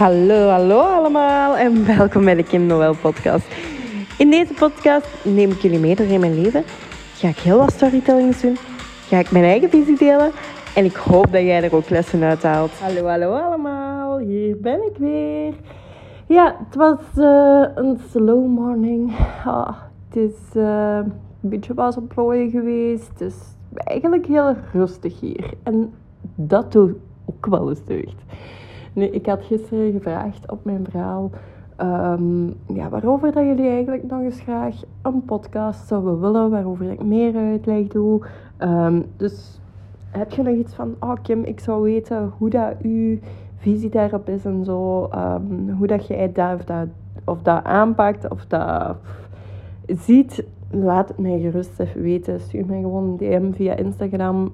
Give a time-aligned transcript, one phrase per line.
[0.00, 3.46] Hallo, hallo allemaal en welkom bij de Kim Noël podcast.
[4.18, 6.64] In deze podcast neem ik jullie mee door in mijn leven.
[7.14, 8.56] Ga ik heel wat storytellings doen.
[9.06, 10.30] Ga ik mijn eigen visie delen.
[10.74, 12.70] En ik hoop dat jij er ook lessen uit haalt.
[12.70, 14.18] Hallo, hallo allemaal.
[14.18, 15.54] Hier ben ik weer.
[16.26, 19.12] Ja, het was uh, een slow morning.
[19.44, 19.76] Ah,
[20.08, 20.98] het is uh,
[21.42, 23.20] een beetje was op plooien geweest.
[23.20, 23.36] Is
[23.74, 25.50] eigenlijk heel rustig hier.
[25.62, 25.92] En
[26.34, 26.92] dat doet
[27.24, 28.16] ook wel eens deugd.
[28.92, 31.30] Nu, ik had gisteren gevraagd op mijn verhaal
[31.82, 37.02] um, ja, waarover dat jullie eigenlijk nog eens graag een podcast zouden willen, waarover ik
[37.02, 38.20] meer uitleg doe.
[38.58, 39.60] Um, dus
[40.10, 43.18] heb je nog iets van, oh Kim, ik zou weten hoe dat uw
[43.56, 46.86] visie daarop is en zo, um, hoe dat jij dat of, dat
[47.24, 48.96] of dat aanpakt of dat
[49.86, 52.40] ziet, laat het mij gerust even weten.
[52.40, 54.52] Stuur mij gewoon een DM via Instagram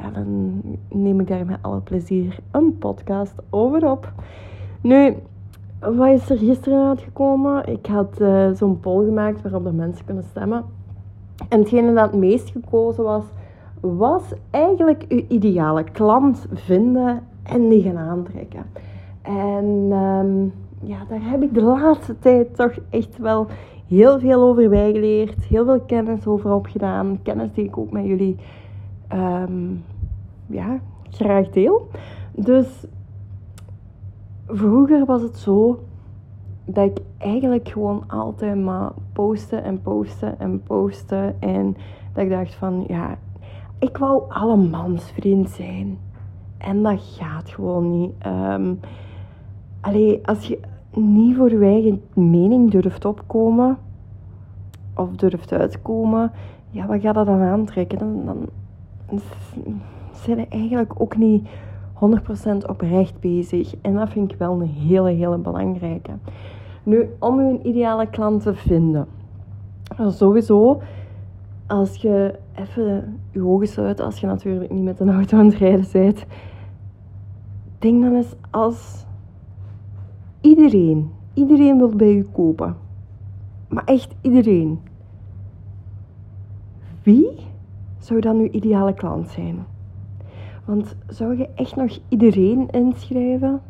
[0.00, 4.12] ja, dan neem ik daar met alle plezier een podcast over op.
[4.80, 5.14] Nu,
[5.80, 7.66] wat is er gisteren uitgekomen?
[7.66, 10.64] Ik had uh, zo'n poll gemaakt waarop de mensen kunnen stemmen.
[11.48, 13.24] En hetgene dat het meest gekozen was,
[13.80, 18.64] was eigenlijk uw ideale klant vinden en die gaan aantrekken.
[19.22, 23.46] En um, ja, daar heb ik de laatste tijd toch echt wel
[23.86, 25.44] heel veel over bijgeleerd.
[25.44, 27.18] Heel veel kennis over opgedaan.
[27.22, 28.36] Kennis die ik ook met jullie
[29.12, 29.84] um,
[30.46, 31.88] ja, graag deel.
[32.34, 32.86] Dus
[34.46, 35.80] vroeger was het zo
[36.64, 41.40] dat ik eigenlijk gewoon altijd maar posten en posten en posten.
[41.40, 41.76] En
[42.12, 43.18] dat ik dacht van, ja,
[43.78, 45.98] ik wou alle vriend zijn.
[46.58, 48.12] En dat gaat gewoon niet.
[48.26, 48.80] Um,
[49.80, 50.60] allee, als je
[50.94, 53.78] niet voor je eigen mening durft opkomen,
[54.94, 56.32] of durft uitkomen,
[56.70, 57.98] ja, wat gaat dat dan aantrekken?
[57.98, 58.48] Dan, dan
[60.12, 61.48] zijn eigenlijk ook niet
[61.94, 63.74] 100% oprecht bezig.
[63.80, 66.12] En dat vind ik wel een hele, hele belangrijke.
[66.82, 69.06] Nu, om een ideale klant te vinden.
[70.08, 70.80] Sowieso,
[71.66, 75.54] als je even je ogen sluit, als je natuurlijk niet met een auto aan het
[75.54, 76.26] rijden bent.
[77.78, 79.06] Denk dan eens als
[80.40, 82.76] iedereen, iedereen wil bij je kopen.
[83.68, 84.80] Maar echt iedereen.
[87.02, 87.45] Wie
[88.06, 89.66] zou dan uw ideale klant zijn?
[90.64, 93.60] Want zou je echt nog iedereen inschrijven?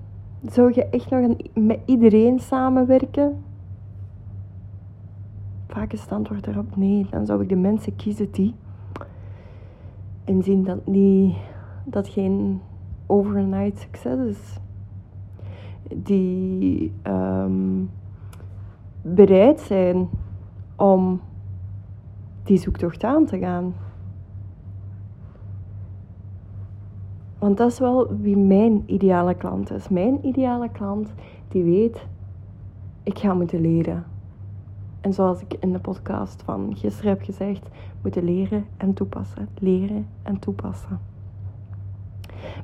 [0.46, 3.44] Zou je echt nog met iedereen samenwerken?
[5.68, 7.06] Vaak is het antwoord erop nee.
[7.10, 8.54] Dan zou ik de mensen kiezen die
[10.24, 11.36] inzien dat niet
[11.84, 12.60] dat geen
[13.06, 14.58] overnight succes is.
[15.94, 17.90] Die um,
[19.02, 20.08] bereid zijn
[20.76, 21.20] om
[22.42, 23.74] die zoektocht aan te gaan.
[27.38, 29.88] Want dat is wel wie mijn ideale klant is.
[29.88, 31.14] Mijn ideale klant
[31.48, 32.06] die weet,
[33.02, 34.04] ik ga moeten leren.
[35.00, 37.68] En zoals ik in de podcast van gisteren heb gezegd,
[38.02, 39.48] moeten leren en toepassen.
[39.58, 40.98] Leren en toepassen.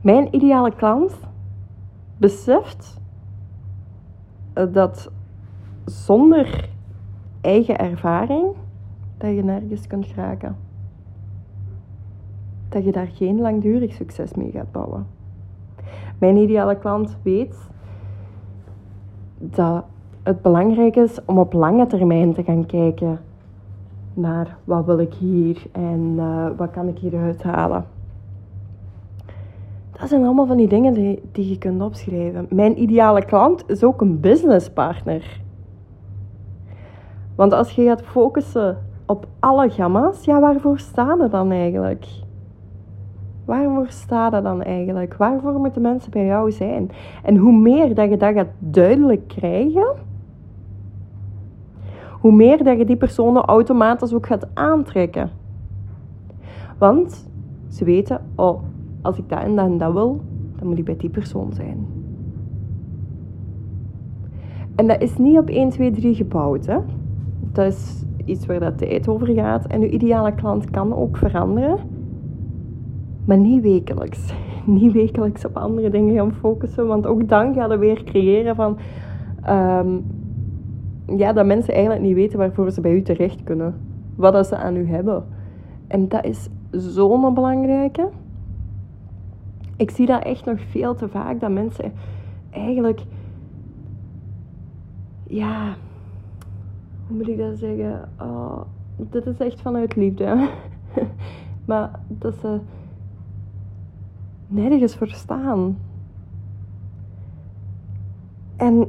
[0.03, 1.12] Mijn ideale klant
[2.19, 3.00] beseft
[4.72, 5.11] dat
[5.84, 6.69] zonder
[7.41, 8.55] eigen ervaring
[9.19, 10.56] dat je nergens kunt raken
[12.72, 15.06] dat je daar geen langdurig succes mee gaat bouwen.
[16.19, 17.56] Mijn ideale klant weet
[19.38, 19.84] dat
[20.22, 23.21] het belangrijk is om op lange termijn te gaan kijken
[24.15, 27.84] naar wat wil ik hier en uh, wat kan ik hieruit halen.
[29.91, 32.47] Dat zijn allemaal van die dingen die, die je kunt opschrijven.
[32.50, 35.41] Mijn ideale klant is ook een businesspartner.
[37.34, 42.06] Want als je gaat focussen op alle gamma's, ja, waarvoor staan er dan eigenlijk?
[43.44, 45.14] Waarvoor staat dat dan eigenlijk?
[45.14, 46.91] Waarvoor moeten mensen bij jou zijn?
[47.22, 49.94] En hoe meer dat je dat gaat duidelijk krijgen,
[52.20, 55.31] hoe meer dat je die personen automatisch ook gaat aantrekken.
[56.78, 57.28] Want
[57.69, 58.62] ze weten, oh,
[59.02, 60.20] als ik dat en dat en dat wil,
[60.58, 61.86] dan moet ik bij die persoon zijn.
[64.75, 66.67] En dat is niet op 1, 2, 3 gebouwd.
[66.67, 66.78] Hè?
[67.52, 69.67] Dat is iets waar dat tijd over gaat.
[69.67, 71.78] En uw ideale klant kan ook veranderen.
[73.24, 74.32] Maar niet wekelijks.
[74.66, 76.86] Niet wekelijks op andere dingen gaan focussen.
[76.86, 78.78] Want ook dan gaan we weer creëren van...
[79.42, 79.98] Ehm,
[81.16, 83.74] ja, dat mensen eigenlijk niet weten waarvoor ze bij u terecht kunnen.
[84.14, 85.24] Wat ze aan u hebben.
[85.86, 88.08] En dat is zo'n belangrijke.
[89.76, 91.40] Ik zie dat echt nog veel te vaak.
[91.40, 91.92] Dat mensen
[92.50, 93.00] eigenlijk...
[95.26, 95.74] Ja...
[97.06, 98.08] Hoe moet ik dat zeggen?
[98.20, 98.60] Oh,
[98.96, 100.48] dit is echt vanuit liefde.
[101.64, 102.58] maar dat ze
[104.52, 105.78] nergens voor staan.
[108.56, 108.87] En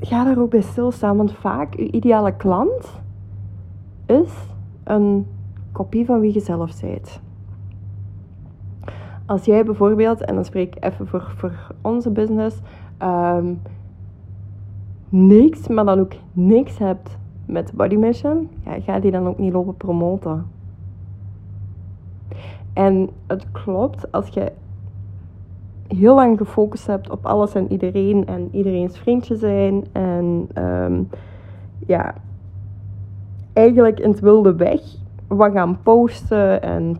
[0.00, 3.00] ga daar ook bij stilstaan, want vaak je ideale klant
[4.06, 4.32] is
[4.84, 5.26] een
[5.72, 7.20] kopie van wie je zelf bent.
[9.26, 12.60] Als jij bijvoorbeeld, en dan spreek ik even voor, voor onze business,
[13.02, 13.60] um,
[15.08, 19.52] niks, maar dan ook niks hebt met Body Mission, ja, ga die dan ook niet
[19.52, 20.46] lopen promoten.
[22.72, 24.52] En het klopt, als je
[25.88, 31.08] heel lang gefocust hebt op alles en iedereen en iedereen's vriendje zijn en um,
[31.86, 32.14] ja,
[33.52, 34.80] eigenlijk in het wilde weg
[35.26, 36.96] wat gaan posten en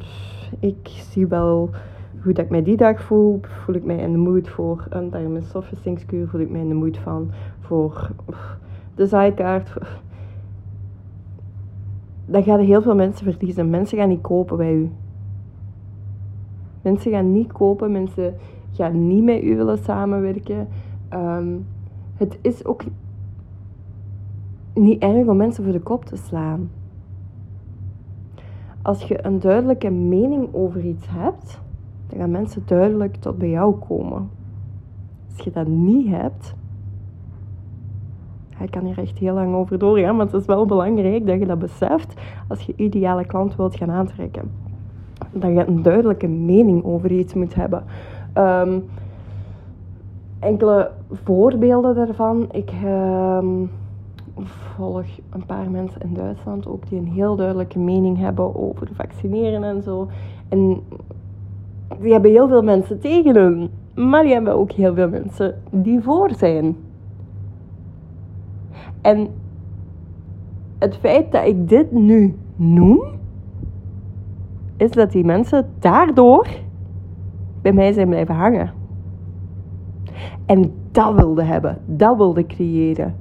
[0.61, 1.71] ik zie wel
[2.23, 3.41] hoe dat ik mij die dag voel.
[3.43, 6.29] Voel ik mij in de mood voor een Diamond Softistingskuur?
[6.29, 7.31] Voel ik mij in de mood van
[7.61, 8.11] voor
[8.95, 9.73] de zijkaart?
[12.27, 13.71] Dan gaan heel veel mensen verliezen.
[13.71, 14.91] Mensen gaan niet kopen bij u.
[16.83, 17.93] Mensen gaan niet kopen.
[17.93, 18.35] Mensen
[18.73, 20.69] gaan niet met u willen samenwerken.
[21.09, 21.57] Ehm,
[22.15, 22.83] het is ook
[24.75, 26.71] niet erg om mensen voor de kop te slaan.
[28.83, 31.61] Als je een duidelijke mening over iets hebt,
[32.07, 34.31] dan gaan mensen duidelijk tot bij jou komen.
[35.29, 36.55] Als je dat niet hebt,
[38.61, 41.47] ik kan hier echt heel lang over doorgaan, maar het is wel belangrijk dat je
[41.47, 44.51] dat beseft als je ideale klant wilt gaan aantrekken.
[45.33, 47.85] Dat je een duidelijke mening over iets moet hebben.
[48.33, 48.79] Ehm,
[50.39, 52.49] enkele voorbeelden daarvan.
[52.51, 53.71] Ik um,
[54.77, 59.65] volg een paar mensen in Duitsland ook die een heel duidelijke mening hebben over vaccineren
[59.65, 60.09] en zo.
[60.49, 60.81] En
[62.01, 63.71] die hebben heel veel mensen tegen hun.
[63.95, 66.77] Maar die hebben ook heel veel mensen die voor zijn.
[69.01, 69.29] En
[70.79, 73.03] het feit dat ik dit nu noem,
[74.83, 76.47] is dat die mensen daardoor
[77.61, 78.71] bij mij zijn blijven hangen.
[80.47, 83.15] En dat wilde hebben, dat wilde creëren.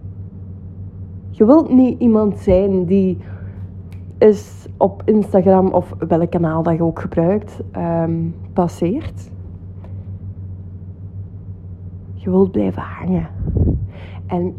[1.29, 3.17] Je wilt niet iemand zijn die
[4.17, 9.31] is op Instagram of welk kanaal dat je ook gebruikt, um, passeert.
[12.13, 13.27] Je wilt blijven hangen.
[14.25, 14.55] En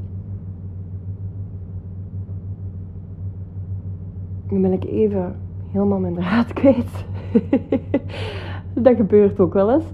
[4.48, 5.34] nu ben ik even
[5.72, 7.04] helemaal mijn draad kwijt.
[8.74, 9.84] dat gebeurt ook wel eens.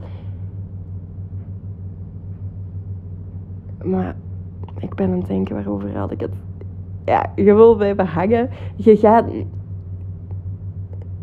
[3.85, 4.17] Maar
[4.79, 6.35] ik ben aan het denken, waarover had ik het?
[7.05, 8.49] Ja, je wil blijven hangen.
[8.77, 9.25] Je gaat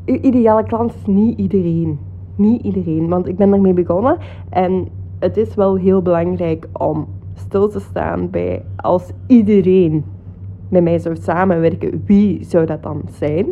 [0.06, 2.00] uw ideale klant is niet iedereen.
[2.36, 4.18] Niet iedereen, want ik ben daarmee begonnen
[4.50, 4.88] en
[5.19, 10.04] het is wel heel belangrijk om stil te staan bij als iedereen
[10.69, 13.46] met mij zou samenwerken, wie zou dat dan zijn?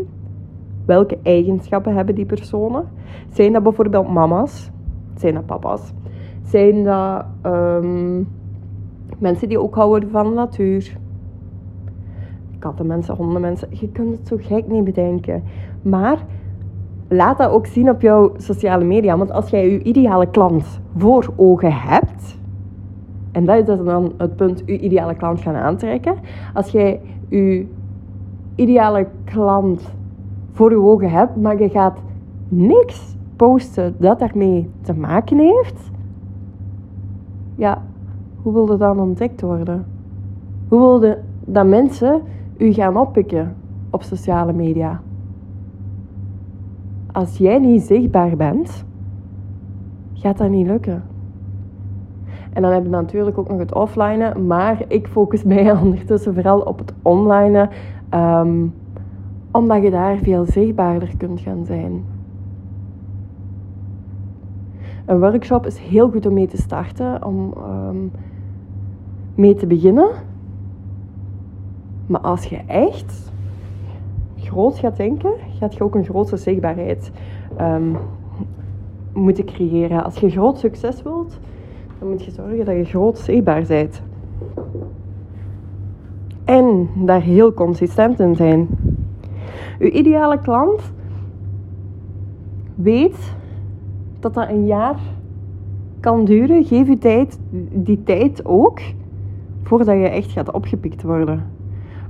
[0.85, 2.87] Welke eigenschappen hebben die personen?
[3.29, 4.71] Zijn dat bijvoorbeeld mama's?
[5.15, 5.93] Zijn dat papa's?
[6.43, 8.27] Zijn dat um,
[9.17, 10.97] mensen die ook houden van de natuur?
[12.59, 13.67] Kattenmensen, hondenmensen.
[13.71, 15.43] Je kunt het zo gek niet bedenken.
[15.81, 16.25] Maar
[17.07, 19.17] laat dat ook zien op jouw sociale media.
[19.17, 22.37] Want als jij je ideale klant voor ogen hebt,
[23.31, 26.15] en dat is dus dan het punt, je ideale klant gaan aantrekken.
[26.53, 27.67] Als jij je
[28.55, 29.93] ideale klant
[30.53, 31.97] voor je ogen hebt, maar je gaat
[32.47, 35.91] niks posten dat daarmee te maken heeft,
[37.55, 37.81] ja,
[38.41, 39.85] hoe wil dat dan ontdekt worden?
[40.67, 42.21] Hoe wil je dat mensen
[42.57, 43.55] u gaan oppikken
[43.89, 45.01] op sociale media?
[47.13, 48.85] als jij niet zichtbaar bent,
[50.13, 51.03] gaat dat niet lukken.
[52.53, 56.59] En dan hebben we natuurlijk ook nog het offline, maar ik focus mij ondertussen vooral
[56.59, 57.69] op het online,
[58.13, 58.73] um,
[59.53, 62.03] omdat je daar veel zichtbaarder kunt gaan zijn.
[65.05, 68.11] Een workshop is heel goed om mee te starten, om um,
[69.35, 70.09] mee te beginnen.
[72.05, 73.31] Maar als je echt
[74.35, 77.11] groot gaat denken, gaat je ook een grote zichtbaarheid
[77.61, 77.97] um,
[79.13, 80.03] moeten creëren.
[80.03, 81.39] Als je groot succes wilt,
[81.99, 84.01] dan moet je zorgen dat je groot zichtbaar bent.
[86.43, 88.67] En daar heel consistent in zijn.
[89.79, 90.93] Uw ideale klant
[92.75, 93.35] weet
[94.19, 94.99] dat dat een jaar
[95.99, 96.65] kan duren.
[96.65, 97.39] Geef je tijd,
[97.71, 98.79] die tijd ook
[99.63, 101.43] voordat je echt gaat opgepikt worden.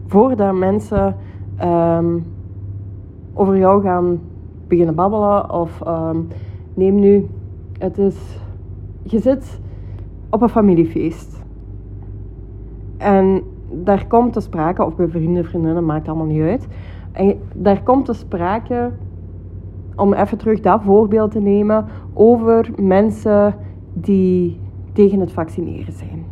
[0.06, 1.16] Voordat mensen
[1.64, 2.26] um,
[3.34, 4.20] over jou gaan
[4.68, 5.52] beginnen babbelen.
[5.52, 6.28] Of um,
[6.74, 7.28] neem nu,
[7.78, 8.40] het is,
[9.04, 9.60] je zit
[10.30, 11.44] op een familiefeest.
[12.98, 13.42] En
[13.72, 16.68] daar komt te sprake, of bij vrienden, vriendinnen, maakt allemaal niet uit.
[17.14, 18.92] En daar komt te sprake,
[19.96, 23.56] om even terug dat voorbeeld te nemen, over mensen
[23.94, 24.60] die
[24.92, 26.26] tegen het vaccineren zijn.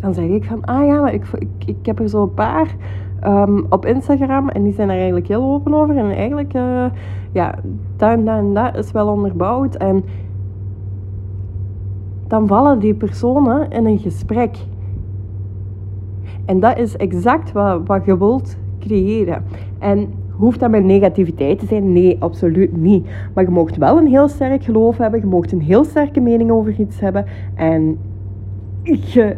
[0.00, 2.76] Dan zeg ik van, ah ja, maar ik, ik, ik heb er zo een paar
[3.20, 5.96] ehm, op Instagram en die zijn er eigenlijk heel open over.
[5.96, 6.84] En eigenlijk, uh,
[7.32, 7.54] ja,
[7.96, 9.74] dat en dat en dat is wel onderbouwd.
[9.74, 10.04] En
[12.26, 14.56] dan vallen die personen in een gesprek.
[16.44, 19.42] En dat is exact wat, wat je wilt creëren.
[19.78, 21.92] En hoeft dat met negativiteit te zijn?
[21.92, 23.06] Nee, absoluut niet.
[23.34, 25.20] Maar je mocht wel een heel sterk geloof hebben.
[25.20, 27.24] Je mocht een heel sterke mening over iets hebben.
[27.54, 27.98] En
[28.82, 29.36] je...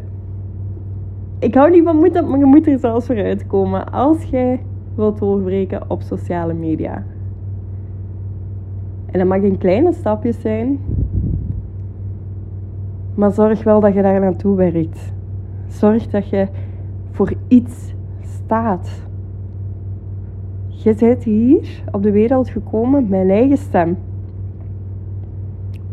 [1.39, 3.93] Ik hou niet van moeten, maar je moet er zelfs voor uitkomen.
[3.93, 4.61] Als jij
[4.95, 7.05] wilt doorbreken op sociale media.
[9.07, 10.79] En dat mag in kleine stapjes zijn.
[13.15, 15.13] Maar zorg wel dat je daar naartoe werkt.
[15.67, 16.47] Zorg dat je
[17.15, 18.91] voor iets staat.
[20.67, 23.97] Je bent hier op de wereld gekomen met een eigen stem.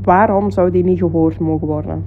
[0.02, 2.04] Waarom zou die niet gehoord mogen worden?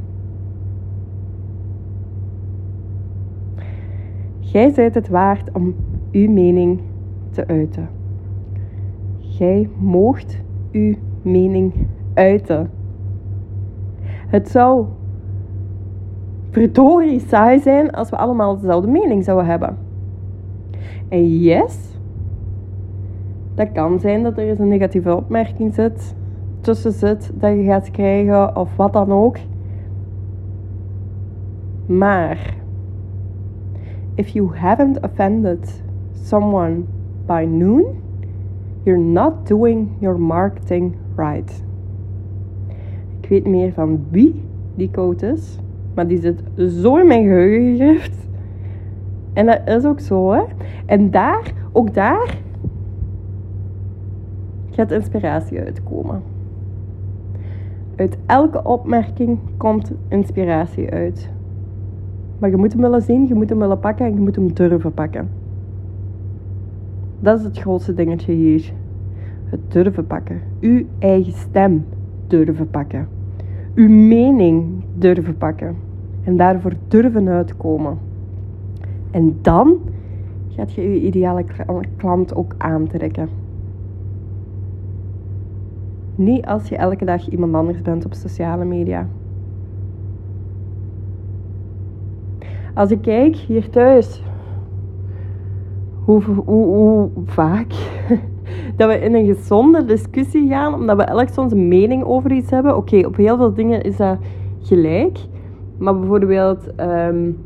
[4.38, 5.75] Jij bent het waard om
[6.12, 6.80] uw mening
[7.30, 7.88] te uiten.
[9.18, 10.42] Jij moogt
[10.73, 11.73] uw mening
[12.14, 12.71] uiten.
[14.26, 14.87] Het zou
[16.54, 19.76] verdorie saai zijn als we allemaal dezelfde mening zouden hebben.
[21.08, 21.99] En yes,
[23.54, 26.14] dat kan zijn dat er eens een negatieve opmerking zit,
[26.61, 29.37] tussen zit, dat je gaat krijgen of wat dan ook.
[31.87, 32.56] Maar,
[34.14, 35.82] if you haven't offended
[36.12, 36.82] someone
[37.26, 37.84] by noon,
[38.82, 41.64] you're not doing your marketing right.
[43.20, 44.42] Ik weet meer van wie
[44.75, 45.58] die quote is.
[45.94, 48.26] Maar die zit zo in mijn geheugen gegrift.
[49.32, 50.42] En dat is ook zo, hè.
[50.86, 52.38] En daar, ook daar,
[54.70, 56.22] gaat inspiratie uitkomen.
[57.96, 61.30] Uit elke opmerking komt inspiratie uit.
[62.38, 64.52] Maar je moet hem willen zien, je moet hem willen pakken en je moet hem
[64.52, 65.28] durven pakken.
[67.20, 68.72] Dat is het grootste dingetje hier.
[69.44, 70.40] Het durven pakken.
[70.60, 71.84] Uw eigen stem
[72.26, 73.08] durven pakken.
[73.74, 75.76] Uw mening durven pakken.
[76.25, 77.99] En daarvoor durven uitkomen.
[79.11, 79.78] En dan
[80.49, 81.45] gaat je je ideale
[81.97, 83.28] klant ook aantrekken.
[86.14, 89.09] Niet als je elke dag iemand anders bent op sociale media.
[92.75, 94.23] Als ik kijk hier thuis,
[96.04, 97.73] hoe, hoe, hoe vaak
[98.76, 102.76] dat we in een gezonde discussie gaan, omdat we elk een mening over iets hebben.
[102.76, 104.19] Oké, op heel veel dingen is dat
[104.61, 105.19] gelijk.
[105.84, 107.38] Maar bijvoorbeeld um,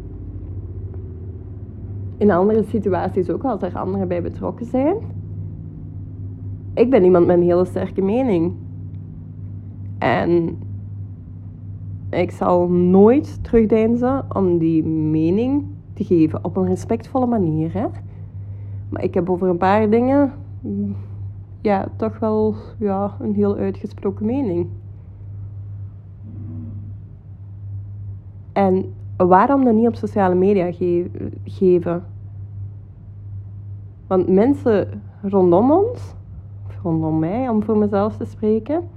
[2.16, 4.97] in andere situaties ook, als er anderen bij betrokken zijn.
[6.75, 8.52] Ik ben iemand met een hele sterke mening.
[9.99, 10.59] En
[12.11, 15.64] ik zal nooit terugdeinzen om die mening
[15.95, 17.73] te geven op een respectvolle manier.
[17.73, 17.87] Hè?
[18.88, 20.33] Maar ik heb over een paar dingen
[21.61, 24.66] ja, toch wel ja, een heel uitgesproken mening.
[28.59, 30.73] En waarom dan niet op sociale media
[31.45, 32.05] geven?
[34.07, 36.15] Want mensen rondom ons,
[36.83, 38.88] rondom mij, om voor mezelf te spreken,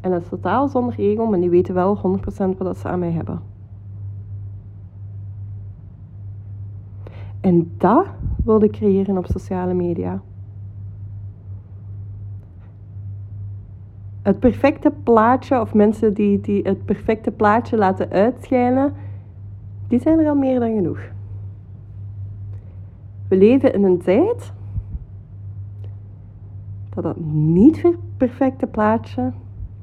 [0.00, 2.18] en dat is totaal zonder ego, maar die weten wel
[2.54, 3.40] 100% wat ze aan mij hebben.
[7.40, 8.06] En dat
[8.44, 10.22] wilde ik creëren op sociale media.
[14.26, 18.94] Het perfecte plaatje, of mensen die, die het perfecte plaatje laten uitschijnen,
[19.88, 21.00] die zijn er al meer dan genoeg.
[23.28, 24.52] We leven in een tijd
[26.94, 27.84] dat dat niet
[28.16, 29.32] perfecte plaatje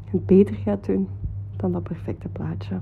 [0.09, 1.07] het beter gaat doen
[1.55, 2.75] dan dat perfecte plaatje.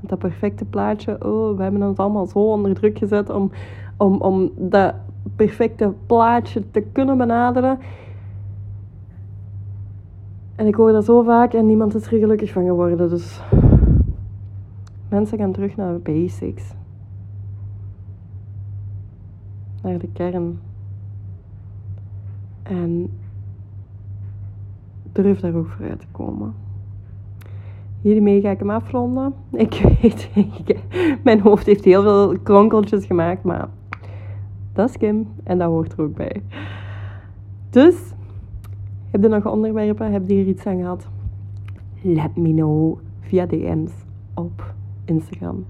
[0.00, 3.50] Dat perfecte plaatje, oh, we hebben ons allemaal zo onder druk gezet om,
[3.96, 4.94] om, om dat
[5.36, 7.78] perfecte plaatje te kunnen benaderen.
[10.60, 13.08] En ik hoor dat zo vaak en niemand is er gelukkig van geworden.
[13.08, 13.40] Dus
[15.08, 16.74] mensen gaan terug naar de basics.
[19.82, 20.58] Naar de kern.
[22.62, 23.10] En
[25.12, 26.54] durf daar ook voor uit te komen.
[28.00, 29.34] Hiermee ga ik hem afronden.
[29.50, 30.30] Ik weet,
[31.24, 33.68] mijn hoofd heeft heel veel kronkeltjes gemaakt, maar
[34.72, 36.42] dat is Kim en dat hoort er ook bij.
[37.70, 38.12] Dus
[39.10, 40.12] heb je nog onderwerpen?
[40.12, 41.08] Heb je hier iets aan gehad?
[42.02, 43.92] Let me know via DM's
[44.34, 44.74] op
[45.04, 45.64] Instagram.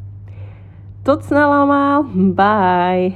[1.03, 2.05] Tot snel allemaal.
[2.15, 3.15] Bye.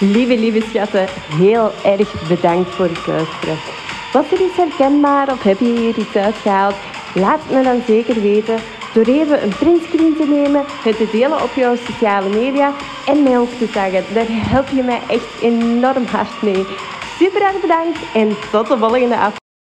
[0.00, 3.56] Lieve, lieve schatten, heel erg bedankt voor het luisteren.
[4.12, 6.74] Was er iets herkenbaar of heb je hier iets uitgehaald?
[7.14, 8.56] Laat me dan zeker weten
[8.94, 12.72] door even een printscreen te nemen, het te delen op jouw sociale media
[13.06, 14.14] en mij ook te taggen.
[14.14, 16.64] Daar help je mij echt enorm hard mee.
[17.18, 19.45] Super erg bedankt en tot de volgende aflevering.